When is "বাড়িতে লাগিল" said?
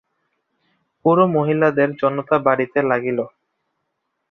2.39-3.19